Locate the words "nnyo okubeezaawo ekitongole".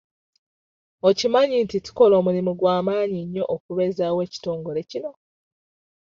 3.23-4.81